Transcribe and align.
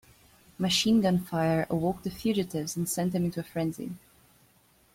Machine 0.57 0.99
gun 1.01 1.19
fire 1.19 1.67
awoke 1.69 2.01
the 2.01 2.09
fugitives 2.09 2.75
and 2.75 2.89
sent 2.89 3.11
them 3.13 3.23
into 3.23 3.39
a 3.41 3.43
frenzy. 3.43 3.91